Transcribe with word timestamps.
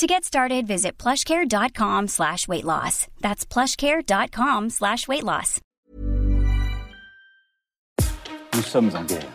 To 0.00 0.06
get 0.06 0.24
started, 0.24 0.66
visit 0.66 0.96
plushcare.com 0.96 2.08
slash 2.08 2.48
weight 2.48 2.64
loss. 2.64 3.06
That's 3.20 3.44
plushcare.com 3.44 4.70
slash 4.70 5.06
weight 5.06 5.24
loss. 5.24 5.60
Nous 8.54 8.62
sommes 8.62 8.90
en 8.96 9.04
guerre. 9.04 9.26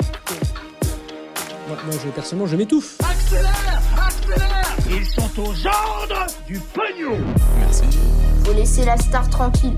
Moi, 1.68 1.78
moi, 1.86 1.96
je, 2.04 2.10
personnellement, 2.10 2.48
je 2.48 2.56
m'étouffe. 2.56 2.98
Accélère 3.00 3.80
Accélère 4.08 4.76
Ils 4.90 5.06
sont 5.06 5.40
aux 5.40 5.68
ordres 5.68 6.26
du 6.48 6.60
pognon 6.74 7.20
Faut 8.44 8.54
laisser 8.54 8.86
la 8.86 8.98
star 8.98 9.30
tranquille. 9.30 9.78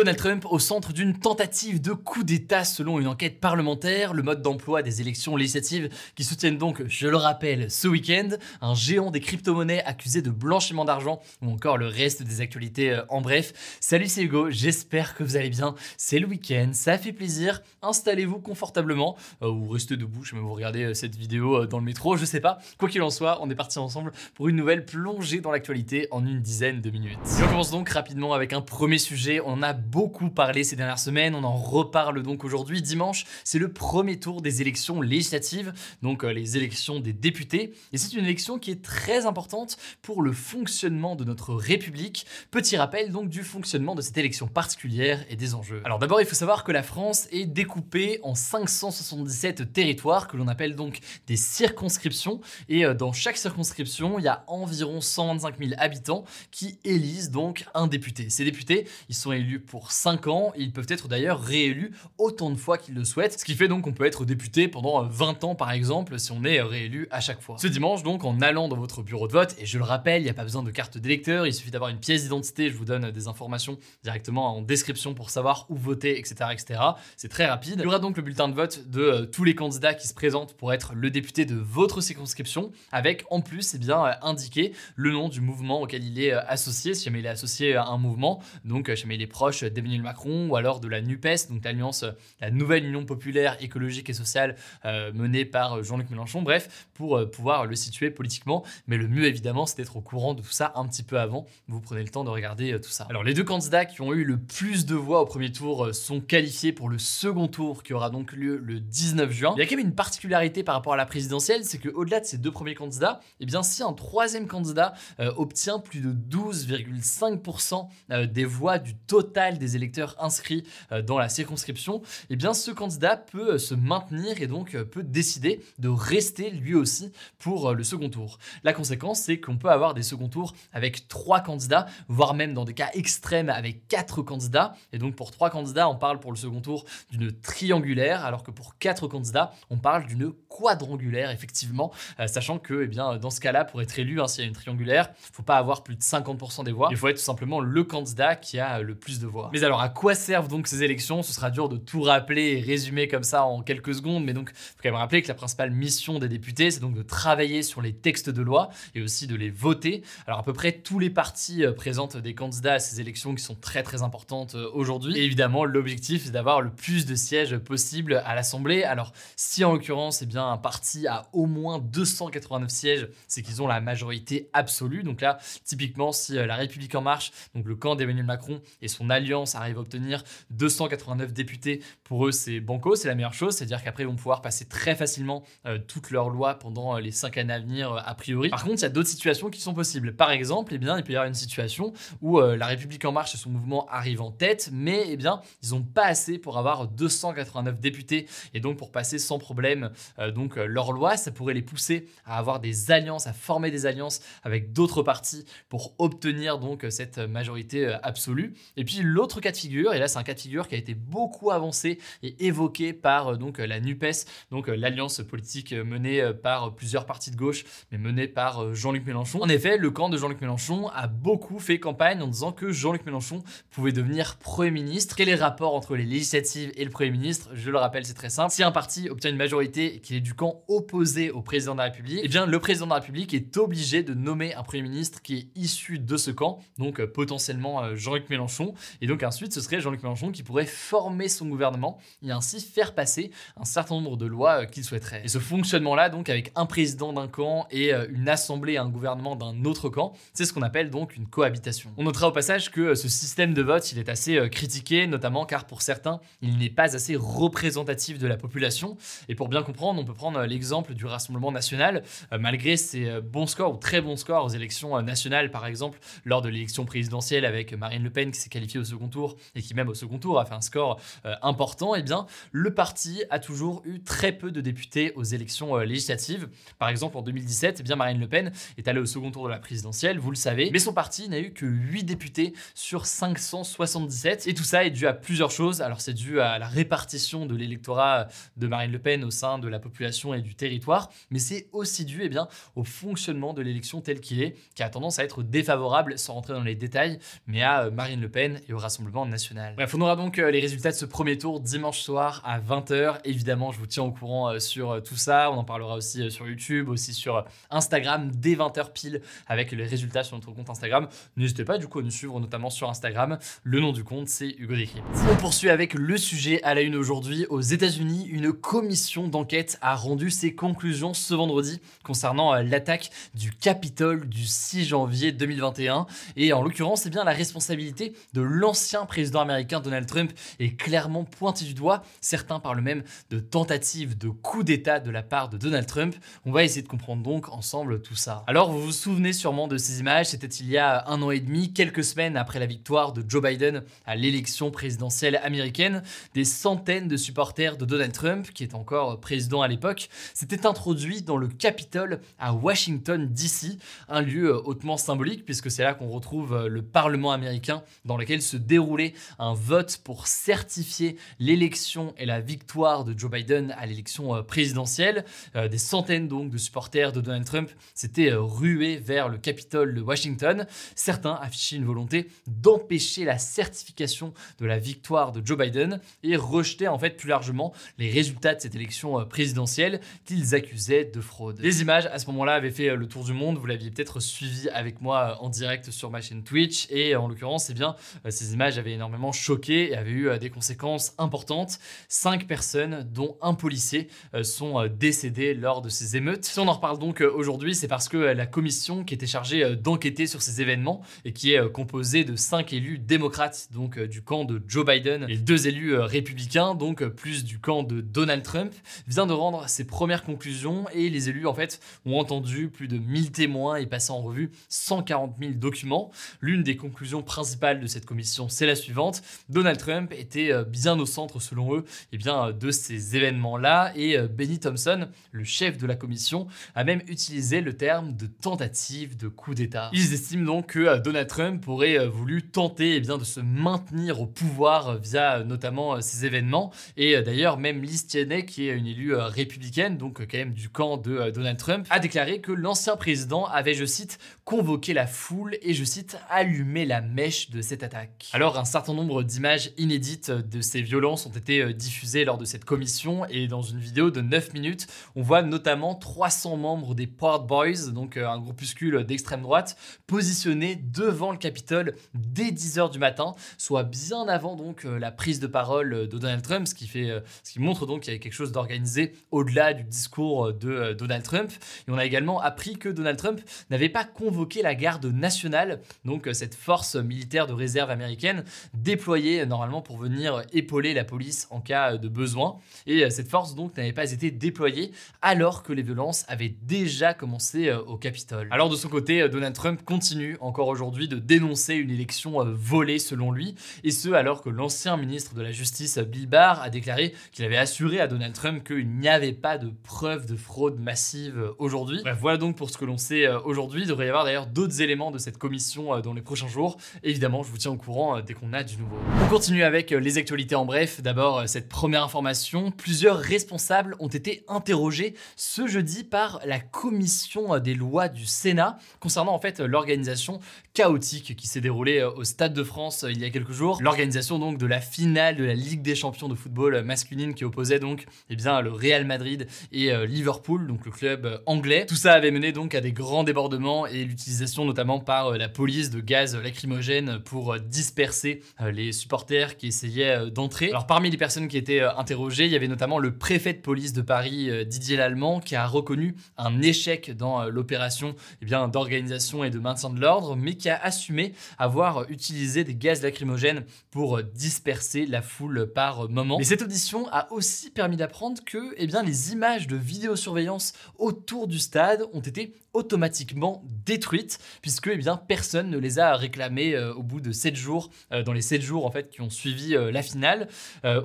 Donald 0.00 0.16
Trump 0.16 0.46
au 0.48 0.58
centre 0.58 0.94
d'une 0.94 1.12
tentative 1.12 1.78
de 1.78 1.92
coup 1.92 2.24
d'État 2.24 2.64
selon 2.64 3.00
une 3.00 3.06
enquête 3.06 3.38
parlementaire, 3.38 4.14
le 4.14 4.22
mode 4.22 4.40
d'emploi 4.40 4.80
des 4.80 5.02
élections 5.02 5.36
législatives 5.36 5.90
qui 6.14 6.24
soutiennent 6.24 6.56
donc, 6.56 6.82
je 6.88 7.06
le 7.06 7.18
rappelle, 7.18 7.70
ce 7.70 7.86
week-end, 7.86 8.30
un 8.62 8.72
géant 8.72 9.10
des 9.10 9.20
crypto-monnaies 9.20 9.84
accusé 9.84 10.22
de 10.22 10.30
blanchiment 10.30 10.86
d'argent 10.86 11.20
ou 11.42 11.50
encore 11.50 11.76
le 11.76 11.86
reste 11.86 12.22
des 12.22 12.40
actualités 12.40 12.92
euh, 12.92 13.02
en 13.10 13.20
bref. 13.20 13.52
Salut 13.78 14.06
c'est 14.06 14.22
Hugo, 14.22 14.48
j'espère 14.48 15.14
que 15.14 15.22
vous 15.22 15.36
allez 15.36 15.50
bien, 15.50 15.74
c'est 15.98 16.18
le 16.18 16.26
week-end, 16.26 16.70
ça 16.72 16.96
fait 16.96 17.12
plaisir, 17.12 17.60
installez-vous 17.82 18.38
confortablement. 18.38 19.18
Euh, 19.42 19.50
ou 19.50 19.68
restez 19.68 19.98
debout, 19.98 20.24
je 20.24 20.30
sais 20.30 20.36
même 20.36 20.46
vous 20.46 20.54
regardez 20.54 20.84
euh, 20.84 20.94
cette 20.94 21.14
vidéo 21.14 21.66
dans 21.66 21.78
le 21.78 21.84
métro, 21.84 22.16
je 22.16 22.24
sais 22.24 22.40
pas. 22.40 22.56
Quoi 22.78 22.88
qu'il 22.88 23.02
en 23.02 23.10
soit, 23.10 23.38
on 23.42 23.50
est 23.50 23.54
parti 23.54 23.78
ensemble 23.78 24.12
pour 24.32 24.48
une 24.48 24.56
nouvelle 24.56 24.86
plongée 24.86 25.42
dans 25.42 25.50
l'actualité 25.50 26.08
en 26.10 26.24
une 26.24 26.40
dizaine 26.40 26.80
de 26.80 26.88
minutes. 26.88 27.18
On 27.42 27.48
commence 27.48 27.70
donc 27.70 27.90
rapidement 27.90 28.32
avec 28.32 28.54
un 28.54 28.62
premier 28.62 28.96
sujet, 28.96 29.42
on 29.44 29.62
a 29.62 29.74
beaucoup 29.90 30.30
parlé 30.30 30.62
ces 30.62 30.76
dernières 30.76 30.98
semaines, 30.98 31.34
on 31.34 31.42
en 31.42 31.56
reparle 31.56 32.22
donc 32.22 32.44
aujourd'hui. 32.44 32.80
Dimanche, 32.80 33.24
c'est 33.42 33.58
le 33.58 33.72
premier 33.72 34.20
tour 34.20 34.40
des 34.40 34.60
élections 34.60 35.00
législatives, 35.00 35.72
donc 36.02 36.24
euh, 36.24 36.32
les 36.32 36.56
élections 36.56 37.00
des 37.00 37.12
députés. 37.12 37.74
Et 37.92 37.98
c'est 37.98 38.12
une 38.12 38.24
élection 38.24 38.58
qui 38.58 38.70
est 38.70 38.82
très 38.82 39.26
importante 39.26 39.76
pour 40.00 40.22
le 40.22 40.32
fonctionnement 40.32 41.16
de 41.16 41.24
notre 41.24 41.54
République. 41.54 42.24
Petit 42.50 42.76
rappel 42.76 43.10
donc 43.10 43.28
du 43.28 43.42
fonctionnement 43.42 43.94
de 43.96 44.00
cette 44.00 44.16
élection 44.16 44.46
particulière 44.46 45.24
et 45.28 45.36
des 45.36 45.54
enjeux. 45.54 45.82
Alors 45.84 45.98
d'abord, 45.98 46.20
il 46.20 46.26
faut 46.26 46.36
savoir 46.36 46.62
que 46.62 46.72
la 46.72 46.84
France 46.84 47.26
est 47.32 47.46
découpée 47.46 48.20
en 48.22 48.36
577 48.36 49.72
territoires 49.72 50.28
que 50.28 50.36
l'on 50.36 50.46
appelle 50.46 50.76
donc 50.76 51.00
des 51.26 51.36
circonscriptions. 51.36 52.40
Et 52.68 52.84
euh, 52.84 52.94
dans 52.94 53.12
chaque 53.12 53.36
circonscription, 53.36 54.18
il 54.18 54.24
y 54.24 54.28
a 54.28 54.44
environ 54.46 55.00
125 55.00 55.58
000 55.58 55.70
habitants 55.78 56.24
qui 56.52 56.78
élisent 56.84 57.30
donc 57.30 57.66
un 57.74 57.88
député. 57.88 58.30
Ces 58.30 58.44
députés, 58.44 58.86
ils 59.08 59.14
sont 59.16 59.32
élus 59.32 59.58
pour 59.58 59.79
5 59.88 60.26
ans. 60.26 60.52
Ils 60.56 60.72
peuvent 60.72 60.86
être 60.88 61.08
d'ailleurs 61.08 61.40
réélus 61.40 61.92
autant 62.18 62.50
de 62.50 62.56
fois 62.56 62.78
qu'ils 62.78 62.94
le 62.94 63.04
souhaitent. 63.04 63.38
Ce 63.38 63.44
qui 63.44 63.54
fait 63.54 63.68
donc 63.68 63.84
qu'on 63.84 63.92
peut 63.92 64.04
être 64.04 64.24
député 64.24 64.68
pendant 64.68 65.02
20 65.04 65.44
ans 65.44 65.54
par 65.54 65.72
exemple 65.72 66.18
si 66.18 66.32
on 66.32 66.44
est 66.44 66.60
réélu 66.60 67.08
à 67.10 67.20
chaque 67.20 67.40
fois. 67.40 67.56
Ce 67.58 67.66
dimanche 67.66 68.02
donc 68.02 68.24
en 68.24 68.40
allant 68.40 68.68
dans 68.68 68.76
votre 68.76 69.02
bureau 69.02 69.26
de 69.26 69.32
vote, 69.32 69.54
et 69.58 69.66
je 69.66 69.78
le 69.78 69.84
rappelle, 69.84 70.22
il 70.22 70.24
n'y 70.24 70.30
a 70.30 70.34
pas 70.34 70.42
besoin 70.42 70.62
de 70.62 70.70
carte 70.70 70.98
d'électeur, 70.98 71.46
il 71.46 71.54
suffit 71.54 71.70
d'avoir 71.70 71.90
une 71.90 71.98
pièce 71.98 72.22
d'identité, 72.22 72.70
je 72.70 72.76
vous 72.76 72.84
donne 72.84 73.10
des 73.10 73.28
informations 73.28 73.78
directement 74.02 74.56
en 74.56 74.62
description 74.62 75.14
pour 75.14 75.30
savoir 75.30 75.66
où 75.68 75.76
voter, 75.76 76.18
etc. 76.18 76.50
etc. 76.52 76.80
C'est 77.16 77.28
très 77.28 77.46
rapide. 77.46 77.76
Il 77.78 77.84
y 77.84 77.86
aura 77.86 77.98
donc 77.98 78.16
le 78.16 78.22
bulletin 78.22 78.48
de 78.48 78.54
vote 78.54 78.88
de 78.88 79.00
euh, 79.00 79.26
tous 79.26 79.44
les 79.44 79.54
candidats 79.54 79.94
qui 79.94 80.08
se 80.08 80.14
présentent 80.14 80.54
pour 80.54 80.72
être 80.72 80.94
le 80.94 81.10
député 81.10 81.44
de 81.44 81.54
votre 81.54 82.00
circonscription, 82.00 82.72
avec 82.92 83.24
en 83.30 83.40
plus 83.40 83.74
eh 83.74 83.78
bien, 83.78 84.04
euh, 84.04 84.12
indiqué 84.22 84.72
le 84.96 85.12
nom 85.12 85.28
du 85.28 85.40
mouvement 85.40 85.82
auquel 85.82 86.04
il 86.04 86.20
est 86.22 86.32
euh, 86.32 86.40
associé, 86.46 86.94
si 86.94 87.04
jamais 87.04 87.20
il 87.20 87.26
est 87.26 87.30
associé 87.30 87.74
à 87.76 87.86
un 87.86 87.98
mouvement, 87.98 88.42
donc 88.64 88.90
si 88.94 89.02
jamais 89.02 89.14
il 89.16 89.22
est 89.22 89.26
proche 89.26 89.64
d'Emmanuel 89.72 90.02
Macron 90.02 90.48
ou 90.48 90.56
alors 90.56 90.80
de 90.80 90.88
la 90.88 91.00
NUPES, 91.00 91.48
donc 91.50 91.64
l'alliance, 91.64 92.04
la 92.40 92.50
nouvelle 92.50 92.84
Union 92.84 93.04
populaire 93.04 93.56
écologique 93.60 94.10
et 94.10 94.12
sociale 94.12 94.56
euh, 94.84 95.12
menée 95.12 95.44
par 95.44 95.82
Jean-Luc 95.82 96.10
Mélenchon, 96.10 96.42
bref, 96.42 96.88
pour 96.94 97.16
euh, 97.16 97.26
pouvoir 97.26 97.66
le 97.66 97.76
situer 97.76 98.10
politiquement. 98.10 98.64
Mais 98.86 98.96
le 98.96 99.08
mieux 99.08 99.24
évidemment, 99.24 99.66
c'est 99.66 99.76
d'être 99.76 99.96
au 99.96 100.00
courant 100.00 100.34
de 100.34 100.42
tout 100.42 100.50
ça 100.50 100.72
un 100.74 100.86
petit 100.86 101.02
peu 101.02 101.18
avant. 101.18 101.46
Vous 101.68 101.80
prenez 101.80 102.02
le 102.02 102.08
temps 102.08 102.24
de 102.24 102.30
regarder 102.30 102.72
euh, 102.72 102.78
tout 102.78 102.90
ça. 102.90 103.06
Alors 103.08 103.24
les 103.24 103.34
deux 103.34 103.44
candidats 103.44 103.84
qui 103.84 104.00
ont 104.00 104.12
eu 104.12 104.24
le 104.24 104.38
plus 104.38 104.86
de 104.86 104.94
voix 104.94 105.20
au 105.20 105.26
premier 105.26 105.52
tour 105.52 105.86
euh, 105.86 105.92
sont 105.92 106.20
qualifiés 106.20 106.72
pour 106.72 106.88
le 106.88 106.98
second 106.98 107.48
tour 107.48 107.82
qui 107.82 107.92
aura 107.92 108.10
donc 108.10 108.32
lieu 108.32 108.56
le 108.56 108.80
19 108.80 109.30
juin. 109.30 109.54
Il 109.56 109.60
y 109.60 109.62
a 109.62 109.66
quand 109.66 109.76
même 109.76 109.86
une 109.86 109.94
particularité 109.94 110.62
par 110.62 110.74
rapport 110.74 110.94
à 110.94 110.96
la 110.96 111.06
présidentielle, 111.06 111.64
c'est 111.64 111.78
qu'au-delà 111.78 112.20
de 112.20 112.26
ces 112.26 112.38
deux 112.38 112.50
premiers 112.50 112.74
candidats, 112.74 113.20
eh 113.40 113.46
bien 113.46 113.62
si 113.62 113.82
un 113.82 113.92
troisième 113.92 114.46
candidat 114.46 114.94
euh, 115.18 115.32
obtient 115.36 115.78
plus 115.78 116.00
de 116.00 116.12
12,5% 116.12 117.88
euh, 118.10 118.26
des 118.26 118.44
voix 118.44 118.78
du 118.78 118.94
total 118.94 119.58
des 119.60 119.76
électeurs 119.76 120.16
inscrits 120.18 120.64
euh, 120.90 121.02
dans 121.02 121.18
la 121.18 121.28
circonscription, 121.28 122.02
eh 122.30 122.36
bien 122.36 122.54
ce 122.54 122.72
candidat 122.72 123.16
peut 123.16 123.54
euh, 123.54 123.58
se 123.58 123.74
maintenir 123.74 124.42
et 124.42 124.48
donc 124.48 124.74
euh, 124.74 124.84
peut 124.84 125.04
décider 125.04 125.60
de 125.78 125.88
rester 125.88 126.50
lui 126.50 126.74
aussi 126.74 127.12
pour 127.38 127.72
le 127.74 127.84
second 127.84 128.08
tour. 128.08 128.38
La 128.64 128.72
conséquence, 128.72 129.20
c'est 129.20 129.38
qu'on 129.38 129.56
peut 129.56 129.70
avoir 129.70 129.94
des 129.94 130.02
seconds 130.02 130.28
tours 130.28 130.54
avec 130.72 131.06
trois 131.06 131.40
candidats, 131.40 131.86
voire 132.08 132.34
même 132.34 132.54
dans 132.54 132.64
des 132.64 132.74
cas 132.74 132.90
extrêmes 132.94 133.48
avec 133.48 133.86
quatre 133.86 134.22
candidats. 134.22 134.74
Et 134.92 134.98
donc 134.98 135.14
pour 135.14 135.30
trois 135.30 135.50
candidats, 135.50 135.88
on 135.88 135.96
parle 135.96 136.18
pour 136.18 136.32
le 136.32 136.36
second 136.36 136.60
tour 136.60 136.84
d'une 137.10 137.30
triangulaire, 137.32 138.24
alors 138.24 138.42
que 138.42 138.50
pour 138.50 138.78
quatre 138.78 139.06
candidats, 139.06 139.52
on 139.68 139.76
parle 139.76 140.06
d'une 140.06 140.32
quadrangulaire, 140.48 141.30
effectivement, 141.30 141.92
sachant 142.26 142.58
que 142.58 142.82
eh 142.82 142.86
bien, 142.86 143.18
dans 143.18 143.30
ce 143.30 143.40
cas-là, 143.40 143.64
pour 143.64 143.82
être 143.82 143.98
élu, 143.98 144.20
hein, 144.20 144.26
s'il 144.26 144.42
y 144.42 144.46
a 144.46 144.48
une 144.48 144.54
triangulaire, 144.54 145.10
il 145.28 145.34
faut 145.34 145.42
pas 145.42 145.58
avoir 145.58 145.82
plus 145.82 145.96
de 145.96 146.02
50% 146.02 146.64
des 146.64 146.72
voix. 146.72 146.88
Il 146.90 146.96
faut 146.96 147.08
être 147.08 147.16
tout 147.16 147.22
simplement 147.22 147.60
le 147.60 147.84
candidat 147.84 148.36
qui 148.36 148.58
a 148.58 148.80
le 148.80 148.94
plus 148.94 149.20
de 149.20 149.26
voix. 149.26 149.39
Mais 149.52 149.64
alors, 149.64 149.80
à 149.80 149.88
quoi 149.88 150.14
servent 150.14 150.48
donc 150.48 150.66
ces 150.66 150.82
élections? 150.82 151.22
Ce 151.22 151.32
sera 151.32 151.50
dur 151.50 151.68
de 151.68 151.76
tout 151.76 152.02
rappeler 152.02 152.52
et 152.52 152.60
résumer 152.60 153.08
comme 153.08 153.22
ça 153.22 153.44
en 153.44 153.62
quelques 153.62 153.94
secondes, 153.94 154.24
mais 154.24 154.32
donc, 154.32 154.50
il 154.52 154.56
faut 154.56 154.82
quand 154.82 154.88
même 154.90 154.96
rappeler 154.96 155.22
que 155.22 155.28
la 155.28 155.34
principale 155.34 155.70
mission 155.70 156.18
des 156.18 156.28
députés, 156.28 156.70
c'est 156.70 156.80
donc 156.80 156.94
de 156.94 157.02
travailler 157.02 157.62
sur 157.62 157.80
les 157.80 157.92
textes 157.92 158.30
de 158.30 158.42
loi 158.42 158.70
et 158.94 159.02
aussi 159.02 159.26
de 159.26 159.36
les 159.36 159.50
voter. 159.50 160.02
Alors, 160.26 160.40
à 160.40 160.42
peu 160.42 160.52
près 160.52 160.72
tous 160.72 160.98
les 160.98 161.10
partis 161.10 161.64
euh, 161.64 161.72
présentent 161.72 162.16
des 162.16 162.34
candidats 162.34 162.74
à 162.74 162.78
ces 162.78 163.00
élections 163.00 163.34
qui 163.34 163.42
sont 163.42 163.54
très 163.54 163.82
très 163.82 164.02
importantes 164.02 164.54
euh, 164.54 164.68
aujourd'hui. 164.72 165.16
Et 165.18 165.24
évidemment, 165.24 165.64
l'objectif, 165.64 166.24
c'est 166.24 166.30
d'avoir 166.30 166.60
le 166.60 166.70
plus 166.70 167.06
de 167.06 167.14
sièges 167.14 167.56
possible 167.58 168.22
à 168.24 168.34
l'Assemblée. 168.34 168.82
Alors, 168.82 169.12
si 169.36 169.64
en 169.64 169.72
l'occurrence, 169.72 170.22
eh 170.22 170.38
un 170.38 170.56
parti 170.56 171.06
a 171.06 171.28
au 171.32 171.46
moins 171.46 171.78
289 171.78 172.70
sièges, 172.70 173.08
c'est 173.28 173.42
qu'ils 173.42 173.62
ont 173.62 173.66
la 173.66 173.80
majorité 173.80 174.48
absolue. 174.52 175.02
Donc 175.02 175.20
là, 175.20 175.38
typiquement, 175.64 176.12
si 176.12 176.38
euh, 176.38 176.46
la 176.46 176.56
République 176.56 176.94
en 176.94 177.02
marche, 177.02 177.32
donc 177.54 177.66
le 177.66 177.76
camp 177.76 177.94
d'Emmanuel 177.96 178.24
Macron 178.24 178.60
et 178.82 178.88
son 178.88 179.10
alliance 179.10 179.29
arrivent 179.54 179.78
à 179.78 179.80
obtenir 179.80 180.22
289 180.50 181.32
députés, 181.32 181.82
pour 182.04 182.26
eux, 182.26 182.32
c'est 182.32 182.60
banco, 182.60 182.96
c'est 182.96 183.08
la 183.08 183.14
meilleure 183.14 183.34
chose. 183.34 183.54
C'est-à-dire 183.54 183.82
qu'après, 183.82 184.02
ils 184.02 184.06
vont 184.06 184.16
pouvoir 184.16 184.42
passer 184.42 184.66
très 184.66 184.94
facilement 184.94 185.44
euh, 185.66 185.78
toutes 185.78 186.10
leurs 186.10 186.30
lois 186.30 186.54
pendant 186.54 186.96
euh, 186.96 187.00
les 187.00 187.10
5 187.10 187.38
années 187.38 187.52
à 187.52 187.60
venir, 187.60 187.92
euh, 187.92 188.00
a 188.04 188.14
priori. 188.14 188.48
Par 188.50 188.64
contre, 188.64 188.78
il 188.78 188.82
y 188.82 188.86
a 188.86 188.90
d'autres 188.90 189.08
situations 189.08 189.50
qui 189.50 189.60
sont 189.60 189.74
possibles. 189.74 190.14
Par 190.14 190.30
exemple, 190.30 190.74
eh 190.74 190.78
bien, 190.78 190.98
il 190.98 191.04
peut 191.04 191.12
y 191.12 191.16
avoir 191.16 191.28
une 191.28 191.34
situation 191.34 191.92
où 192.20 192.40
la 192.40 192.66
République 192.66 193.04
en 193.04 193.12
marche 193.12 193.34
et 193.34 193.38
son 193.38 193.50
mouvement 193.50 193.86
arrivent 193.88 194.22
en 194.22 194.30
tête, 194.30 194.70
mais 194.72 195.04
eh 195.08 195.16
bien, 195.16 195.40
ils 195.62 195.70
n'ont 195.70 195.82
pas 195.82 196.06
assez 196.06 196.38
pour 196.38 196.58
avoir 196.58 196.88
289 196.88 197.80
députés 197.80 198.26
et 198.54 198.60
donc 198.60 198.76
pour 198.76 198.90
passer 198.90 199.18
sans 199.18 199.38
problème 199.38 199.90
donc 200.34 200.56
leur 200.56 200.92
loi, 200.92 201.16
ça 201.16 201.30
pourrait 201.30 201.54
les 201.54 201.62
pousser 201.62 202.08
à 202.24 202.38
avoir 202.38 202.60
des 202.60 202.90
alliances, 202.90 203.26
à 203.26 203.32
former 203.32 203.70
des 203.70 203.86
alliances 203.86 204.20
avec 204.42 204.72
d'autres 204.72 205.02
partis 205.02 205.44
pour 205.68 205.94
obtenir 205.98 206.58
donc 206.58 206.86
cette 206.90 207.18
majorité 207.18 207.86
absolue. 208.02 208.54
Et 208.76 208.84
puis 208.84 209.00
l'autre 209.02 209.19
cas 209.26 209.52
de 209.52 209.56
figure, 209.56 209.94
et 209.94 209.98
là 209.98 210.08
c'est 210.08 210.18
un 210.18 210.22
cas 210.22 210.34
de 210.34 210.40
figure 210.40 210.68
qui 210.68 210.74
a 210.74 210.78
été 210.78 210.94
beaucoup 210.94 211.50
avancé 211.50 211.98
et 212.22 212.46
évoqué 212.46 212.92
par 212.92 213.28
euh, 213.28 213.36
donc 213.36 213.60
euh, 213.60 213.66
la 213.66 213.80
NUPES, 213.80 214.26
donc 214.50 214.68
euh, 214.68 214.76
l'alliance 214.76 215.20
politique 215.22 215.72
menée 215.72 216.22
par 216.42 216.74
plusieurs 216.74 217.06
partis 217.06 217.30
de 217.30 217.36
gauche, 217.36 217.64
mais 217.90 217.98
menée 217.98 218.28
par 218.28 218.74
Jean-Luc 218.74 219.06
Mélenchon. 219.06 219.40
En 219.42 219.48
effet, 219.48 219.76
le 219.76 219.90
camp 219.90 220.08
de 220.08 220.16
Jean-Luc 220.16 220.40
Mélenchon 220.40 220.88
a 220.88 221.06
beaucoup 221.06 221.58
fait 221.58 221.78
campagne 221.78 222.22
en 222.22 222.26
disant 222.26 222.52
que 222.52 222.72
Jean-Luc 222.72 223.04
Mélenchon 223.06 223.42
pouvait 223.70 223.92
devenir 223.92 224.36
Premier 224.38 224.70
ministre. 224.70 225.16
Quel 225.16 225.28
est 225.28 225.36
le 225.36 225.42
rapport 225.42 225.74
entre 225.74 225.96
les 225.96 226.04
législatives 226.04 226.72
et 226.76 226.84
le 226.84 226.90
Premier 226.90 227.10
ministre? 227.10 227.50
Je 227.54 227.70
le 227.70 227.78
rappelle, 227.78 228.04
c'est 228.04 228.14
très 228.14 228.30
simple. 228.30 228.52
Si 228.52 228.62
un 228.62 228.72
parti 228.72 229.08
obtient 229.08 229.30
une 229.30 229.36
majorité 229.36 229.96
et 229.96 230.00
qu'il 230.00 230.16
est 230.16 230.20
du 230.20 230.34
camp 230.34 230.62
opposé 230.68 231.30
au 231.30 231.42
président 231.42 231.72
de 231.72 231.78
la 231.78 231.84
République, 231.84 232.20
eh 232.22 232.28
bien 232.28 232.46
le 232.46 232.58
président 232.58 232.86
de 232.86 232.90
la 232.90 232.96
République 232.96 233.34
est 233.34 233.56
obligé 233.56 234.02
de 234.02 234.14
nommer 234.14 234.54
un 234.54 234.62
Premier 234.62 234.82
ministre 234.82 235.22
qui 235.22 235.36
est 235.36 235.58
issu 235.58 235.98
de 235.98 236.16
ce 236.16 236.30
camp, 236.30 236.60
donc 236.78 237.04
potentiellement 237.06 237.94
Jean-Luc 237.94 238.28
Mélenchon. 238.30 238.74
Et 239.00 239.06
donc 239.10 239.22
ensuite, 239.24 239.52
ce 239.52 239.60
serait 239.60 239.80
Jean-Luc 239.80 240.02
Mélenchon 240.02 240.30
qui 240.30 240.42
pourrait 240.42 240.66
former 240.66 241.28
son 241.28 241.46
gouvernement 241.46 241.98
et 242.22 242.30
ainsi 242.30 242.60
faire 242.60 242.94
passer 242.94 243.30
un 243.56 243.64
certain 243.64 243.96
nombre 243.96 244.16
de 244.16 244.26
lois 244.26 244.66
qu'il 244.66 244.84
souhaiterait. 244.84 245.22
Et 245.24 245.28
ce 245.28 245.38
fonctionnement-là, 245.38 246.08
donc 246.08 246.28
avec 246.28 246.52
un 246.54 246.64
président 246.64 247.12
d'un 247.12 247.28
camp 247.28 247.66
et 247.70 247.92
une 247.92 248.28
assemblée 248.28 248.74
et 248.74 248.78
un 248.78 248.88
gouvernement 248.88 249.36
d'un 249.36 249.64
autre 249.64 249.88
camp, 249.88 250.12
c'est 250.32 250.44
ce 250.44 250.52
qu'on 250.52 250.62
appelle 250.62 250.90
donc 250.90 251.16
une 251.16 251.26
cohabitation. 251.26 251.90
On 251.96 252.04
notera 252.04 252.28
au 252.28 252.32
passage 252.32 252.70
que 252.70 252.94
ce 252.94 253.08
système 253.08 253.52
de 253.52 253.62
vote, 253.62 253.90
il 253.92 253.98
est 253.98 254.08
assez 254.08 254.48
critiqué, 254.48 255.06
notamment 255.06 255.44
car 255.44 255.66
pour 255.66 255.82
certains, 255.82 256.20
il 256.40 256.56
n'est 256.58 256.70
pas 256.70 256.94
assez 256.94 257.16
représentatif 257.16 258.18
de 258.18 258.26
la 258.28 258.36
population. 258.36 258.96
Et 259.28 259.34
pour 259.34 259.48
bien 259.48 259.62
comprendre, 259.62 260.00
on 260.00 260.04
peut 260.04 260.14
prendre 260.14 260.40
l'exemple 260.44 260.94
du 260.94 261.06
Rassemblement 261.06 261.50
national. 261.50 262.04
malgré 262.38 262.76
ses 262.76 263.20
bons 263.20 263.46
scores 263.46 263.74
ou 263.74 263.76
très 263.76 264.00
bons 264.00 264.16
scores 264.16 264.44
aux 264.44 264.50
élections 264.50 265.00
nationales, 265.02 265.50
par 265.50 265.66
exemple, 265.66 265.98
lors 266.24 266.42
de 266.42 266.48
l'élection 266.48 266.84
présidentielle 266.84 267.44
avec 267.44 267.72
Marine 267.74 268.04
Le 268.04 268.10
Pen 268.10 268.30
qui 268.30 268.38
s'est 268.38 268.48
qualifiée 268.48 268.78
au 268.78 268.84
second 268.84 268.99
tour 269.08 269.36
et 269.54 269.62
qui 269.62 269.74
même 269.74 269.88
au 269.88 269.94
second 269.94 270.18
tour 270.18 270.40
a 270.40 270.44
fait 270.44 270.54
un 270.54 270.60
score 270.60 271.00
euh, 271.24 271.34
important, 271.42 271.94
eh 271.94 272.02
bien 272.02 272.26
le 272.52 272.74
parti 272.74 273.22
a 273.30 273.38
toujours 273.38 273.82
eu 273.84 274.00
très 274.00 274.32
peu 274.32 274.50
de 274.50 274.60
députés 274.60 275.12
aux 275.16 275.24
élections 275.24 275.76
euh, 275.76 275.84
législatives. 275.84 276.48
Par 276.78 276.88
exemple 276.88 277.16
en 277.16 277.22
2017, 277.22 277.78
eh 277.80 277.82
bien 277.82 277.96
Marine 277.96 278.20
Le 278.20 278.28
Pen 278.28 278.52
est 278.78 278.88
allée 278.88 279.00
au 279.00 279.06
second 279.06 279.30
tour 279.30 279.44
de 279.44 279.50
la 279.50 279.58
présidentielle, 279.58 280.18
vous 280.18 280.30
le 280.30 280.36
savez, 280.36 280.70
mais 280.72 280.78
son 280.78 280.92
parti 280.92 281.28
n'a 281.28 281.38
eu 281.38 281.52
que 281.52 281.66
8 281.66 282.04
députés 282.04 282.54
sur 282.74 283.06
577 283.06 284.46
et 284.46 284.54
tout 284.54 284.64
ça 284.64 284.84
est 284.84 284.90
dû 284.90 285.06
à 285.06 285.12
plusieurs 285.12 285.50
choses. 285.50 285.82
Alors 285.82 286.00
c'est 286.00 286.14
dû 286.14 286.40
à 286.40 286.58
la 286.58 286.68
répartition 286.68 287.46
de 287.46 287.54
l'électorat 287.54 288.28
de 288.56 288.66
Marine 288.66 288.92
Le 288.92 288.98
Pen 288.98 289.24
au 289.24 289.30
sein 289.30 289.58
de 289.58 289.68
la 289.68 289.78
population 289.78 290.34
et 290.34 290.40
du 290.40 290.54
territoire, 290.54 291.10
mais 291.30 291.38
c'est 291.38 291.68
aussi 291.72 292.04
dû 292.04 292.20
eh 292.22 292.28
bien 292.28 292.48
au 292.76 292.84
fonctionnement 292.84 293.52
de 293.52 293.62
l'élection 293.62 294.00
tel 294.00 294.20
qu'il 294.20 294.42
est, 294.42 294.56
qui 294.74 294.82
a 294.82 294.90
tendance 294.90 295.18
à 295.18 295.24
être 295.24 295.42
défavorable 295.42 296.18
sans 296.18 296.34
rentrer 296.34 296.54
dans 296.54 296.62
les 296.62 296.74
détails, 296.74 297.18
mais 297.46 297.62
à 297.62 297.84
euh, 297.84 297.90
Marine 297.90 298.20
Le 298.20 298.28
Pen 298.28 298.60
et 298.68 298.72
au 298.72 298.78
Rassemblement 298.90 299.24
national. 299.24 299.74
Bref, 299.76 299.94
on 299.94 300.00
aura 300.00 300.16
donc 300.16 300.40
euh, 300.40 300.50
les 300.50 300.58
résultats 300.58 300.90
de 300.90 300.96
ce 300.96 301.04
premier 301.04 301.38
tour 301.38 301.60
dimanche 301.60 302.00
soir 302.00 302.42
à 302.44 302.58
20h. 302.58 303.18
Évidemment, 303.24 303.70
je 303.70 303.78
vous 303.78 303.86
tiens 303.86 304.02
au 304.02 304.10
courant 304.10 304.48
euh, 304.48 304.58
sur 304.58 305.00
tout 305.04 305.14
ça. 305.14 305.52
On 305.52 305.58
en 305.58 305.64
parlera 305.64 305.94
aussi 305.94 306.28
sur 306.28 306.48
YouTube, 306.48 306.88
aussi 306.88 307.14
sur 307.14 307.44
Instagram 307.70 308.32
dès 308.34 308.56
20h 308.56 308.90
pile 308.92 309.22
avec 309.46 309.70
les 309.70 309.84
résultats 309.84 310.24
sur 310.24 310.34
notre 310.34 310.50
compte 310.50 310.68
Instagram. 310.68 311.06
N'hésitez 311.36 311.64
pas 311.64 311.78
du 311.78 311.86
coup 311.86 312.00
à 312.00 312.02
nous 312.02 312.10
suivre 312.10 312.40
notamment 312.40 312.68
sur 312.68 312.90
Instagram. 312.90 313.38
Le 313.62 313.78
nom 313.78 313.92
du 313.92 314.02
compte, 314.02 314.28
c'est 314.28 314.56
Hugo 314.58 314.74
Décrypte. 314.74 315.06
On 315.30 315.36
poursuit 315.36 315.70
avec 315.70 315.94
le 315.94 316.16
sujet 316.16 316.60
à 316.64 316.74
la 316.74 316.80
une 316.80 316.96
aujourd'hui. 316.96 317.46
Aux 317.48 317.60
États-Unis, 317.60 318.26
une 318.26 318.52
commission 318.52 319.28
d'enquête 319.28 319.78
a 319.82 319.94
rendu 319.94 320.30
ses 320.30 320.52
conclusions 320.56 321.14
ce 321.14 321.32
vendredi 321.32 321.80
concernant 322.02 322.54
l'attaque 322.56 323.10
du 323.34 323.52
Capitole 323.52 324.28
du 324.28 324.44
6 324.44 324.86
janvier 324.86 325.30
2021. 325.30 326.06
Et 326.36 326.52
en 326.52 326.62
l'occurrence, 326.62 327.02
c'est 327.02 327.10
bien 327.10 327.22
la 327.22 327.32
responsabilité 327.32 328.14
de 328.32 328.40
l'ancien 328.80 329.04
président 329.04 329.40
américain 329.40 329.78
Donald 329.78 330.06
Trump 330.06 330.32
est 330.58 330.74
clairement 330.74 331.24
pointée 331.24 331.66
du 331.66 331.74
doigt. 331.74 332.02
Certains 332.22 332.60
parlent 332.60 332.80
même 332.80 333.02
de 333.28 333.38
tentative 333.38 334.16
de 334.16 334.30
coup 334.30 334.62
d'État 334.62 335.00
de 335.00 335.10
la 335.10 335.22
part 335.22 335.50
de 335.50 335.58
Donald 335.58 335.86
Trump. 335.86 336.16
On 336.46 336.50
va 336.50 336.64
essayer 336.64 336.80
de 336.80 336.88
comprendre 336.88 337.22
donc 337.22 337.50
ensemble 337.50 338.00
tout 338.00 338.16
ça. 338.16 338.42
Alors, 338.46 338.72
vous 338.72 338.80
vous 338.80 338.92
souvenez 338.92 339.34
sûrement 339.34 339.68
de 339.68 339.76
ces 339.76 340.00
images, 340.00 340.30
c'était 340.30 340.46
il 340.46 340.66
y 340.66 340.78
a 340.78 341.06
un 341.08 341.20
an 341.20 341.30
et 341.30 341.40
demi, 341.40 341.74
quelques 341.74 342.02
semaines 342.02 342.38
après 342.38 342.58
la 342.58 342.64
victoire 342.64 343.12
de 343.12 343.22
Joe 343.28 343.42
Biden 343.42 343.82
à 344.06 344.16
l'élection 344.16 344.70
présidentielle 344.70 345.38
américaine. 345.42 346.02
Des 346.32 346.46
centaines 346.46 347.06
de 347.06 347.18
supporters 347.18 347.76
de 347.76 347.84
Donald 347.84 348.12
Trump, 348.12 348.48
qui 348.54 348.62
est 348.62 348.74
encore 348.74 349.20
président 349.20 349.60
à 349.60 349.68
l'époque, 349.68 350.08
s'étaient 350.32 350.64
introduits 350.64 351.20
dans 351.20 351.36
le 351.36 351.48
Capitole 351.48 352.22
à 352.38 352.54
Washington, 352.54 353.28
D.C., 353.30 353.76
un 354.08 354.22
lieu 354.22 354.56
hautement 354.66 354.96
symbolique 354.96 355.44
puisque 355.44 355.70
c'est 355.70 355.82
là 355.82 355.92
qu'on 355.92 356.08
retrouve 356.08 356.66
le 356.66 356.80
Parlement 356.80 357.32
américain 357.32 357.82
dans 358.06 358.16
lequel 358.16 358.40
se 358.40 358.56
déroulait 358.70 359.14
un 359.40 359.52
vote 359.52 360.00
pour 360.04 360.28
certifier 360.28 361.16
l'élection 361.40 362.14
et 362.16 362.24
la 362.24 362.40
victoire 362.40 363.04
de 363.04 363.18
Joe 363.18 363.30
Biden 363.30 363.74
à 363.76 363.84
l'élection 363.84 364.36
euh, 364.36 364.42
présidentielle. 364.42 365.24
Euh, 365.56 365.66
des 365.66 365.76
centaines 365.76 366.28
donc 366.28 366.50
de 366.50 366.56
supporters 366.56 367.10
de 367.12 367.20
Donald 367.20 367.44
Trump 367.44 367.68
s'étaient 367.94 368.32
rués 368.32 368.96
vers 368.96 369.28
le 369.28 369.38
Capitole 369.38 369.92
de 369.92 370.00
Washington. 370.00 370.66
Certains 370.94 371.34
affichaient 371.34 371.76
une 371.76 371.84
volonté 371.84 372.28
d'empêcher 372.46 373.24
la 373.24 373.38
certification 373.38 374.32
de 374.60 374.66
la 374.66 374.78
victoire 374.78 375.32
de 375.32 375.44
Joe 375.44 375.58
Biden 375.58 376.00
et 376.22 376.36
rejetaient 376.36 376.88
en 376.88 376.98
fait 376.98 377.16
plus 377.16 377.28
largement 377.28 377.72
les 377.98 378.08
résultats 378.08 378.54
de 378.54 378.60
cette 378.60 378.76
élection 378.76 379.24
présidentielle 379.26 380.00
qu'ils 380.24 380.54
accusaient 380.54 381.04
de 381.04 381.20
fraude. 381.20 381.58
Les 381.60 381.82
images 381.82 382.06
à 382.06 382.20
ce 382.20 382.26
moment-là 382.26 382.54
avaient 382.54 382.70
fait 382.70 382.94
le 382.94 383.08
tour 383.08 383.24
du 383.24 383.32
monde, 383.32 383.58
vous 383.58 383.66
l'aviez 383.66 383.90
peut-être 383.90 384.20
suivi 384.20 384.68
avec 384.68 385.00
moi 385.00 385.38
en 385.40 385.48
direct 385.48 385.90
sur 385.90 386.10
ma 386.10 386.20
chaîne 386.20 386.44
Twitch. 386.44 386.86
Et 386.90 387.16
en 387.16 387.28
l'occurrence, 387.28 387.70
eh 387.70 387.74
bien, 387.74 387.96
euh, 388.26 388.30
images 388.52 388.78
avaient 388.78 388.92
énormément 388.92 389.32
choqué 389.32 389.90
et 389.90 389.96
avaient 389.96 390.10
eu 390.10 390.28
euh, 390.28 390.38
des 390.38 390.50
conséquences 390.50 391.14
importantes. 391.18 391.78
Cinq 392.08 392.46
personnes, 392.46 393.08
dont 393.12 393.36
un 393.42 393.54
policier, 393.54 394.08
euh, 394.34 394.42
sont 394.42 394.86
décédées 394.86 395.54
lors 395.54 395.82
de 395.82 395.88
ces 395.88 396.16
émeutes. 396.16 396.44
Si 396.44 396.58
on 396.58 396.68
en 396.68 396.72
reparle 396.72 396.98
donc 396.98 397.20
aujourd'hui, 397.20 397.74
c'est 397.74 397.88
parce 397.88 398.08
que 398.08 398.16
la 398.16 398.46
commission 398.46 399.04
qui 399.04 399.14
était 399.14 399.26
chargée 399.26 399.76
d'enquêter 399.76 400.26
sur 400.26 400.42
ces 400.42 400.60
événements 400.60 401.02
et 401.24 401.32
qui 401.32 401.52
est 401.52 401.72
composée 401.72 402.24
de 402.24 402.36
cinq 402.36 402.72
élus 402.72 402.98
démocrates, 402.98 403.68
donc 403.72 403.98
du 403.98 404.22
camp 404.22 404.44
de 404.44 404.62
Joe 404.66 404.84
Biden, 404.84 405.26
et 405.28 405.36
deux 405.36 405.68
élus 405.68 405.96
républicains, 405.96 406.74
donc 406.74 407.04
plus 407.04 407.44
du 407.44 407.58
camp 407.58 407.82
de 407.82 408.00
Donald 408.00 408.42
Trump, 408.42 408.72
vient 409.06 409.26
de 409.26 409.32
rendre 409.32 409.68
ses 409.68 409.84
premières 409.84 410.24
conclusions 410.24 410.86
et 410.92 411.08
les 411.10 411.28
élus 411.28 411.46
en 411.46 411.54
fait 411.54 411.80
ont 412.06 412.18
entendu 412.18 412.68
plus 412.68 412.88
de 412.88 412.98
1000 412.98 413.32
témoins 413.32 413.76
et 413.76 413.86
passé 413.86 414.12
en 414.12 414.20
revue 414.20 414.50
140 414.68 415.36
000 415.40 415.52
documents. 415.54 416.10
L'une 416.40 416.62
des 416.62 416.76
conclusions 416.76 417.22
principales 417.22 417.80
de 417.80 417.86
cette 417.86 418.06
commission, 418.06 418.39
c'est 418.48 418.66
la 418.66 418.74
suivante. 418.74 419.22
Donald 419.48 419.78
Trump 419.78 420.12
était 420.16 420.52
euh, 420.52 420.64
bien 420.64 420.98
au 420.98 421.06
centre, 421.06 421.40
selon 421.40 421.76
eux, 421.76 421.84
eh 422.12 422.18
bien, 422.18 422.46
euh, 422.46 422.52
de 422.52 422.70
ces 422.70 423.16
événements-là. 423.16 423.92
Et 423.96 424.16
euh, 424.16 424.28
Benny 424.28 424.58
Thompson, 424.58 425.08
le 425.32 425.44
chef 425.44 425.78
de 425.78 425.86
la 425.86 425.96
commission, 425.96 426.46
a 426.74 426.84
même 426.84 427.02
utilisé 427.08 427.60
le 427.60 427.76
terme 427.76 428.16
de 428.16 428.26
tentative 428.26 429.16
de 429.16 429.28
coup 429.28 429.54
d'État. 429.54 429.90
Ils 429.92 430.12
estiment 430.12 430.44
donc 430.44 430.66
que 430.68 430.98
Donald 430.98 431.28
Trump 431.28 431.66
aurait 431.68 432.06
voulu 432.06 432.42
tenter 432.42 432.96
eh 432.96 433.00
bien, 433.00 433.18
de 433.18 433.24
se 433.24 433.40
maintenir 433.40 434.20
au 434.20 434.26
pouvoir 434.26 434.98
via 434.98 435.42
notamment 435.44 436.00
ces 436.00 436.24
événements. 436.26 436.72
Et 436.96 437.20
d'ailleurs, 437.22 437.58
même 437.58 437.82
Liz 437.82 438.06
Cheney, 438.10 438.44
qui 438.44 438.68
est 438.68 438.76
une 438.76 438.86
élue 438.86 439.14
républicaine, 439.14 439.96
donc 439.96 440.26
quand 440.26 440.38
même 440.38 440.52
du 440.52 440.68
camp 440.68 440.96
de 440.96 441.30
Donald 441.30 441.56
Trump, 441.56 441.86
a 441.90 441.98
déclaré 441.98 442.40
que 442.40 442.52
l'ancien 442.52 442.96
président 442.96 443.46
avait, 443.46 443.74
je 443.74 443.84
cite, 443.84 444.18
convoqué 444.50 444.94
la 444.94 445.06
foule 445.06 445.56
et, 445.62 445.74
je 445.74 445.84
cite, 445.84 446.18
allumer 446.28 446.84
la 446.84 447.00
mèche 447.00 447.50
de 447.50 447.62
cette 447.62 447.84
attaque. 447.84 448.28
Alors, 448.32 448.58
un 448.58 448.64
certain 448.64 448.94
nombre 448.94 449.22
d'images 449.22 449.70
inédites 449.78 450.32
de 450.32 450.60
ces 450.60 450.82
violences 450.82 451.24
ont 451.24 451.30
été 451.30 451.60
euh, 451.60 451.72
diffusées 451.72 452.24
lors 452.24 452.36
de 452.36 452.44
cette 452.44 452.64
commission 452.64 453.24
et 453.26 453.46
dans 453.46 453.62
une 453.62 453.78
vidéo 453.78 454.10
de 454.10 454.20
9 454.20 454.52
minutes, 454.52 454.88
on 455.14 455.22
voit 455.22 455.42
notamment 455.42 455.94
300 455.94 456.56
membres 456.56 456.96
des 456.96 457.06
Proud 457.06 457.46
Boys, 457.46 457.92
donc 457.92 458.16
euh, 458.16 458.26
un 458.26 458.40
groupuscule 458.40 459.04
d'extrême 459.04 459.42
droite, 459.42 459.76
positionnés 460.08 460.74
devant 460.74 461.30
le 461.30 461.38
Capitole 461.38 461.94
dès 462.14 462.50
10h 462.50 462.90
du 462.90 462.98
matin, 462.98 463.36
soit 463.56 463.84
bien 463.84 464.26
avant 464.26 464.56
donc 464.56 464.84
euh, 464.84 464.98
la 464.98 465.12
prise 465.12 465.38
de 465.38 465.46
parole 465.46 466.08
de 466.08 466.18
Donald 466.18 466.42
Trump, 466.42 466.66
ce 466.66 466.74
qui, 466.74 466.88
fait, 466.88 467.22
ce 467.44 467.52
qui 467.52 467.60
montre 467.60 467.86
donc 467.86 468.00
qu'il 468.00 468.12
y 468.12 468.16
avait 468.16 468.20
quelque 468.20 468.32
chose 468.32 468.50
d'organisé 468.50 469.12
au-delà 469.30 469.74
du 469.74 469.84
discours 469.84 470.52
de 470.52 470.92
Donald 470.94 471.22
Trump. 471.22 471.52
Et 471.86 471.92
on 471.92 471.98
a 471.98 472.04
également 472.04 472.40
appris 472.40 472.76
que 472.76 472.88
Donald 472.88 473.16
Trump 473.16 473.40
n'avait 473.70 473.88
pas 473.88 474.02
convoqué 474.02 474.39
la 474.62 474.74
garde 474.74 475.06
nationale, 475.06 475.80
donc 476.04 476.26
euh, 476.26 476.32
cette 476.32 476.54
force 476.54 476.96
militaire 476.96 477.46
de 477.46 477.52
réserve 477.52 477.90
américaine 477.90 478.44
déployée 478.74 479.42
euh, 479.42 479.46
normalement 479.46 479.82
pour 479.82 479.96
venir 479.98 480.42
épauler 480.52 480.94
la 480.94 481.04
police 481.04 481.46
en 481.50 481.60
cas 481.60 481.92
euh, 481.92 481.98
de 481.98 482.08
besoin. 482.08 482.58
Et 482.86 483.08
cette 483.10 483.28
force 483.28 483.54
donc 483.54 483.76
n'avait 483.76 483.92
pas 483.92 484.10
été 484.10 484.30
déployée 484.30 484.92
alors 485.22 485.62
que 485.62 485.72
les 485.72 485.82
violences 485.82 486.24
avaient 486.28 486.54
déjà 486.62 487.14
commencé 487.14 487.72
au 487.72 487.96
Capitole. 487.96 488.48
Alors 488.50 488.68
de 488.68 488.76
son 488.76 488.88
côté, 488.88 489.28
Donald 489.28 489.54
Trump 489.54 489.82
continue 489.84 490.36
encore 490.40 490.68
aujourd'hui 490.68 491.08
de 491.08 491.18
dénoncer 491.18 491.74
une 491.74 491.90
élection 491.90 492.44
volée 492.44 492.98
selon 492.98 493.32
lui, 493.32 493.54
et 493.84 493.90
ce 493.90 494.10
alors 494.12 494.42
que 494.42 494.50
l'ancien 494.50 494.96
ministre 494.96 495.34
de 495.34 495.42
la 495.42 495.52
Justice 495.52 495.98
Bill 495.98 496.26
Barr 496.26 496.62
a 496.62 496.70
déclaré 496.70 497.14
qu'il 497.32 497.44
avait 497.44 497.56
assuré 497.56 498.00
à 498.00 498.06
Donald 498.06 498.34
Trump 498.34 498.64
qu'il 498.64 498.88
n'y 498.88 499.08
avait 499.08 499.32
pas 499.32 499.58
de 499.58 499.70
preuves 499.82 500.26
de 500.26 500.36
fraude 500.36 500.80
massive 500.80 501.52
aujourd'hui. 501.58 502.02
Voilà 502.18 502.38
donc 502.38 502.56
pour 502.56 502.70
ce 502.70 502.78
que 502.78 502.84
l'on 502.84 502.98
sait 502.98 503.28
aujourd'hui. 503.28 503.82
Il 503.82 503.88
devrait 503.88 504.06
y 504.06 504.08
avoir 504.08 504.24
d'ailleurs 504.30 504.46
d'autres 504.46 504.80
éléments 504.80 505.10
de 505.10 505.18
cette 505.18 505.38
commission 505.38 505.92
euh, 505.92 506.00
dans 506.02 506.14
les 506.14 506.22
prochains 506.22 506.46
jours. 506.46 506.76
évidemment, 507.02 507.42
je 507.42 507.50
vous 507.50 507.58
tiens 507.58 507.72
au 507.72 507.76
courant 507.76 508.16
euh, 508.16 508.22
dès 508.22 508.32
qu'on 508.32 508.52
a 508.52 508.62
du 508.62 508.76
nouveau. 508.76 508.96
On 509.24 509.28
continue 509.28 509.64
avec 509.64 509.90
euh, 509.90 509.98
les 509.98 510.18
actualités 510.18 510.54
en 510.54 510.64
bref. 510.64 511.00
D'abord, 511.00 511.48
cette 511.48 511.68
première 511.68 512.04
information. 512.04 512.70
Plusieurs 512.70 513.18
responsables 513.18 513.96
ont 513.98 514.06
été 514.06 514.44
interrogés 514.46 515.14
ce 515.34 515.66
jeudi 515.66 516.04
par 516.04 516.40
la 516.44 516.60
commission 516.60 517.58
des 517.58 517.74
lois 517.74 518.08
du 518.08 518.24
Sénat 518.24 518.78
concernant 519.00 519.34
en 519.34 519.40
fait 519.40 519.58
l'organisation 519.58 520.38
chaotique 520.74 521.34
qui 521.34 521.48
s'est 521.48 521.60
déroulée 521.60 522.04
au 522.04 522.22
Stade 522.22 522.54
de 522.54 522.62
France 522.62 523.04
il 523.08 523.20
y 523.20 523.24
a 523.24 523.30
quelques 523.30 523.50
jours. 523.50 523.78
L'organisation 523.82 524.38
donc 524.38 524.58
de 524.58 524.66
la 524.66 524.80
finale 524.80 525.34
de 525.34 525.44
la 525.44 525.54
Ligue 525.54 525.82
des 525.82 525.96
champions 525.96 526.28
de 526.28 526.36
football 526.36 526.82
masculine 526.84 527.34
qui 527.34 527.44
opposait 527.44 527.80
donc 527.80 528.06
eh 528.28 528.36
bien, 528.36 528.60
le 528.60 528.70
Real 528.70 529.04
Madrid 529.04 529.48
et 529.72 529.90
Liverpool, 530.06 530.68
donc 530.68 530.84
le 530.84 530.92
club 530.92 531.42
anglais. 531.46 531.86
Tout 531.86 531.96
ça 531.96 532.12
avait 532.12 532.30
mené 532.30 532.52
donc 532.52 532.76
à 532.76 532.80
des 532.80 532.92
grands 532.92 533.24
débordements 533.24 533.86
et 533.86 534.04
l'utilisation 534.10 534.64
notamment 534.64 535.00
par 535.00 535.36
la 535.38 535.48
police 535.48 535.90
de 535.90 536.00
gaz 536.00 536.36
lacrymogène 536.36 537.20
pour 537.24 537.58
disperser 537.58 538.42
les 538.60 538.92
supporters 538.92 539.56
qui 539.56 539.68
essayaient 539.68 540.30
d'entrer. 540.30 540.68
Alors 540.70 540.86
parmi 540.86 541.10
les 541.10 541.16
personnes 541.16 541.48
qui 541.48 541.56
étaient 541.56 541.80
interrogées, 541.80 542.46
il 542.46 542.52
y 542.52 542.56
avait 542.56 542.68
notamment 542.68 542.98
le 542.98 543.16
préfet 543.16 543.54
de 543.54 543.60
police 543.60 543.92
de 543.92 544.02
Paris, 544.02 544.50
Didier 544.66 544.96
Lallemand, 544.96 545.40
qui 545.40 545.56
a 545.56 545.66
reconnu 545.66 546.16
un 546.36 546.60
échec 546.60 547.16
dans 547.16 547.48
l'opération 547.48 548.14
eh 548.42 548.46
d'organisation 548.46 549.44
et 549.44 549.50
de 549.50 549.58
maintien 549.58 549.90
de 549.90 550.00
l'ordre, 550.00 550.36
mais 550.36 550.54
qui 550.54 550.68
a 550.68 550.82
assumé 550.82 551.32
avoir 551.58 552.10
utilisé 552.10 552.64
des 552.64 552.74
gaz 552.74 553.02
lacrymogènes 553.02 553.64
pour 553.90 554.22
disperser 554.22 555.06
la 555.06 555.22
foule 555.22 555.70
par 555.72 556.08
moment. 556.08 556.38
Mais 556.38 556.44
cette 556.44 556.62
audition 556.62 557.06
a 557.12 557.32
aussi 557.32 557.70
permis 557.70 557.96
d'apprendre 557.96 558.42
que 558.44 558.74
eh 558.76 558.86
les 558.86 559.32
images 559.32 559.66
de 559.66 559.76
vidéosurveillance 559.76 560.72
autour 560.98 561.46
du 561.46 561.58
stade 561.58 562.04
ont 562.12 562.20
été 562.20 562.54
automatiquement 562.72 563.62
détruites 563.84 564.38
puisque 564.62 564.88
eh 564.88 564.96
bien, 564.96 565.16
personne 565.16 565.70
ne 565.70 565.78
les 565.78 565.98
a 565.98 566.14
réclamées 566.14 566.74
euh, 566.74 566.94
au 566.94 567.02
bout 567.02 567.20
de 567.20 567.32
7 567.32 567.56
jours, 567.56 567.90
euh, 568.12 568.22
dans 568.22 568.32
les 568.32 568.42
7 568.42 568.62
jours 568.62 568.86
en 568.86 568.90
fait 568.90 569.10
qui 569.10 569.20
ont 569.20 569.30
suivi 569.30 569.74
euh, 569.74 569.90
la 569.90 570.02
finale. 570.02 570.48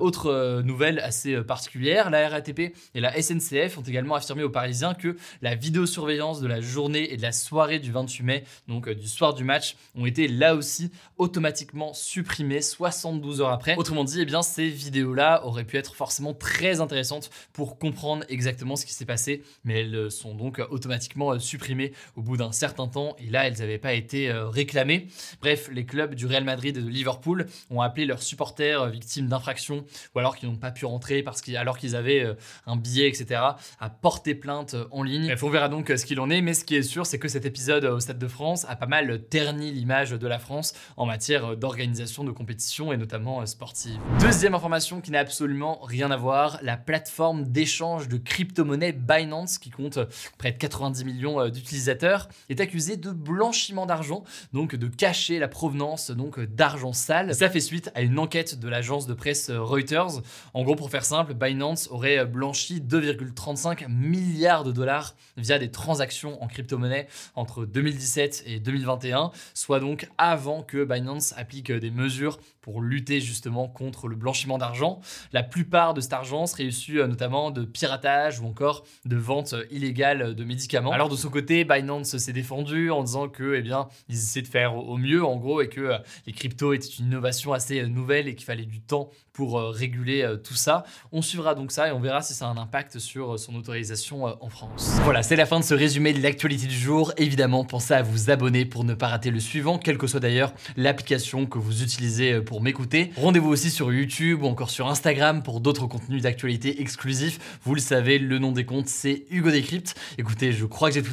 autre 0.00 0.62
nouvelle 0.62 0.98
assez 1.00 1.36
particulière, 1.42 2.10
la 2.10 2.28
RATP 2.28 2.74
et 2.94 3.00
la 3.00 3.20
SNCF 3.20 3.78
ont 3.78 3.82
également 3.82 4.14
affirmé 4.14 4.42
aux 4.42 4.50
Parisiens 4.50 4.94
que 4.94 5.16
la 5.42 5.54
vidéosurveillance 5.54 6.40
de 6.40 6.46
la 6.46 6.60
journée 6.60 7.12
et 7.12 7.16
de 7.16 7.22
la 7.22 7.32
soirée 7.32 7.78
du 7.78 7.92
28 7.92 8.22
mai, 8.22 8.44
donc 8.68 8.88
du 8.88 9.08
soir 9.08 9.34
du 9.34 9.44
match, 9.44 9.76
ont 9.94 10.06
été 10.06 10.28
là 10.28 10.54
aussi 10.54 10.90
automatiquement 11.18 11.92
supprimées 11.92 12.62
72 12.62 13.40
heures 13.40 13.50
après. 13.50 13.76
Autrement 13.76 14.04
dit, 14.04 14.20
eh 14.20 14.24
bien, 14.24 14.42
ces 14.42 14.68
vidéos-là 14.68 15.44
auraient 15.44 15.64
pu 15.64 15.76
être 15.76 15.94
forcément 15.94 16.34
très 16.34 16.80
intéressantes 16.80 17.30
pour 17.52 17.78
comprendre 17.78 18.24
exactement 18.28 18.76
ce 18.76 18.86
qui 18.86 18.92
s'est 18.92 19.06
passé, 19.06 19.42
mais 19.64 19.80
elles 19.80 20.10
sont 20.10 20.34
donc 20.34 20.60
automatiquement 20.70 21.38
supprimées 21.38 21.55
supprimées 21.56 21.92
au 22.16 22.22
bout 22.22 22.36
d'un 22.36 22.52
certain 22.52 22.86
temps 22.86 23.16
et 23.18 23.30
là 23.30 23.46
elles 23.46 23.58
n'avaient 23.58 23.78
pas 23.78 23.94
été 23.94 24.30
euh, 24.30 24.48
réclamées. 24.48 25.08
Bref, 25.40 25.70
les 25.72 25.86
clubs 25.86 26.14
du 26.14 26.26
Real 26.26 26.44
Madrid 26.44 26.76
et 26.76 26.82
de 26.82 26.88
Liverpool 26.88 27.46
ont 27.70 27.80
appelé 27.80 28.04
leurs 28.04 28.22
supporters 28.22 28.82
euh, 28.82 28.88
victimes 28.90 29.26
d'infractions 29.26 29.84
ou 30.14 30.18
alors 30.18 30.36
qu'ils 30.36 30.50
n'ont 30.50 30.56
pas 30.56 30.70
pu 30.70 30.84
rentrer 30.84 31.22
parce 31.22 31.40
qu'ils 31.40 31.56
alors 31.56 31.78
qu'ils 31.78 31.96
avaient 31.96 32.22
euh, 32.22 32.34
un 32.66 32.76
billet, 32.76 33.08
etc. 33.08 33.40
à 33.80 33.88
porter 33.90 34.34
plainte 34.34 34.76
en 34.90 35.02
ligne. 35.02 35.26
Bref, 35.28 35.42
on 35.42 35.48
verra 35.48 35.70
donc 35.70 35.88
ce 35.88 36.04
qu'il 36.04 36.20
en 36.20 36.28
est, 36.28 36.42
mais 36.42 36.52
ce 36.52 36.64
qui 36.64 36.76
est 36.76 36.82
sûr, 36.82 37.06
c'est 37.06 37.18
que 37.18 37.28
cet 37.28 37.46
épisode 37.46 37.86
au 37.86 38.00
Stade 38.00 38.18
de 38.18 38.28
France 38.28 38.66
a 38.68 38.76
pas 38.76 38.86
mal 38.86 39.22
terni 39.30 39.72
l'image 39.72 40.10
de 40.10 40.26
la 40.26 40.38
France 40.38 40.74
en 40.98 41.06
matière 41.06 41.56
d'organisation 41.56 42.22
de 42.22 42.32
compétition 42.32 42.92
et 42.92 42.98
notamment 42.98 43.46
sportive. 43.46 43.98
Deuxième 44.20 44.54
information 44.54 45.00
qui 45.00 45.10
n'a 45.10 45.20
absolument 45.20 45.80
rien 45.82 46.10
à 46.10 46.16
voir, 46.18 46.58
la 46.62 46.76
plateforme 46.76 47.44
d'échange 47.44 48.08
de 48.08 48.18
crypto-monnaies 48.18 48.92
Binance 48.92 49.58
qui 49.58 49.70
compte 49.70 49.98
près 50.36 50.52
de 50.52 50.58
90 50.58 51.04
millions 51.04 51.45
euh, 51.46 51.50
d'utilisateurs, 51.50 52.28
est 52.48 52.60
accusé 52.60 52.96
de 52.96 53.10
blanchiment 53.10 53.86
d'argent, 53.86 54.24
donc 54.52 54.74
de 54.74 54.86
cacher 54.88 55.38
la 55.38 55.48
provenance 55.48 56.10
donc 56.10 56.40
d'argent 56.40 56.92
sale. 56.92 57.34
Ça 57.34 57.50
fait 57.50 57.60
suite 57.60 57.90
à 57.94 58.02
une 58.02 58.18
enquête 58.18 58.58
de 58.58 58.68
l'agence 58.68 59.06
de 59.06 59.14
presse 59.14 59.50
Reuters. 59.50 60.22
En 60.54 60.62
gros, 60.62 60.76
pour 60.76 60.90
faire 60.90 61.04
simple, 61.04 61.34
Binance 61.34 61.88
aurait 61.90 62.24
blanchi 62.26 62.80
2,35 62.80 63.88
milliards 63.88 64.64
de 64.64 64.72
dollars 64.72 65.14
via 65.36 65.58
des 65.58 65.70
transactions 65.70 66.42
en 66.42 66.46
crypto-monnaie 66.46 67.08
entre 67.34 67.64
2017 67.64 68.44
et 68.46 68.60
2021, 68.60 69.30
soit 69.54 69.80
donc 69.80 70.08
avant 70.18 70.62
que 70.62 70.84
Binance 70.84 71.34
applique 71.36 71.72
des 71.72 71.90
mesures 71.90 72.38
pour 72.60 72.82
lutter 72.82 73.20
justement 73.20 73.68
contre 73.68 74.08
le 74.08 74.16
blanchiment 74.16 74.58
d'argent. 74.58 75.00
La 75.32 75.44
plupart 75.44 75.94
de 75.94 76.00
cet 76.00 76.12
argent 76.12 76.46
serait 76.46 76.64
issu 76.64 77.00
euh, 77.00 77.06
notamment 77.06 77.52
de 77.52 77.64
piratage 77.64 78.40
ou 78.40 78.46
encore 78.46 78.84
de 79.04 79.16
vente 79.16 79.54
illégale 79.70 80.34
de 80.34 80.44
médicaments. 80.44 80.90
Alors 80.90 81.08
de 81.08 81.14
côté, 81.28 81.35
Binance 81.40 82.16
s'est 82.16 82.32
défendu 82.32 82.90
en 82.90 83.02
disant 83.02 83.28
que, 83.28 83.54
eh 83.54 83.62
bien, 83.62 83.88
ils 84.08 84.16
essaient 84.16 84.42
de 84.42 84.48
faire 84.48 84.76
au 84.76 84.96
mieux 84.96 85.24
en 85.24 85.36
gros 85.36 85.60
et 85.60 85.68
que 85.68 85.80
euh, 85.80 85.98
les 86.26 86.32
cryptos 86.32 86.72
étaient 86.72 86.88
une 86.98 87.06
innovation 87.06 87.52
assez 87.52 87.80
euh, 87.80 87.86
nouvelle 87.86 88.28
et 88.28 88.34
qu'il 88.34 88.44
fallait 88.44 88.64
du 88.64 88.80
temps 88.80 89.10
pour 89.32 89.60
réguler 89.60 90.26
tout 90.42 90.54
ça. 90.54 90.84
On 91.12 91.20
suivra 91.20 91.54
donc 91.54 91.70
ça 91.70 91.88
et 91.88 91.92
on 91.92 92.00
verra 92.00 92.22
si 92.22 92.32
ça 92.32 92.46
a 92.46 92.48
un 92.48 92.56
impact 92.56 92.98
sur 92.98 93.38
son 93.38 93.54
autorisation 93.54 94.24
en 94.24 94.48
France. 94.48 94.96
Voilà, 95.04 95.22
c'est 95.22 95.36
la 95.36 95.44
fin 95.44 95.60
de 95.60 95.64
ce 95.64 95.74
résumé 95.74 96.14
de 96.14 96.22
l'actualité 96.22 96.66
du 96.66 96.74
jour. 96.74 97.12
Évidemment, 97.18 97.62
pensez 97.62 97.92
à 97.92 98.00
vous 98.00 98.30
abonner 98.30 98.64
pour 98.64 98.84
ne 98.84 98.94
pas 98.94 99.08
rater 99.08 99.30
le 99.30 99.38
suivant, 99.38 99.76
quelle 99.76 99.98
que 99.98 100.06
soit 100.06 100.20
d'ailleurs 100.20 100.54
l'application 100.78 101.44
que 101.44 101.58
vous 101.58 101.82
utilisez 101.82 102.40
pour 102.40 102.62
m'écouter. 102.62 103.10
Rendez-vous 103.18 103.50
aussi 103.50 103.68
sur 103.68 103.92
YouTube 103.92 104.42
ou 104.42 104.46
encore 104.46 104.70
sur 104.70 104.88
Instagram 104.88 105.42
pour 105.42 105.60
d'autres 105.60 105.86
contenus 105.86 106.22
d'actualité 106.22 106.80
exclusifs. 106.80 107.38
Vous 107.62 107.74
le 107.74 107.80
savez, 107.80 108.18
le 108.18 108.38
nom 108.38 108.52
des 108.52 108.64
comptes, 108.64 108.88
c'est 108.88 109.24
Hugo 109.30 109.50
Décrypte. 109.50 109.94
Écoutez, 110.18 110.52
je 110.52 110.64
crois 110.64 110.88
que 110.88 110.94
j'ai 110.94 111.02
tout 111.02 111.12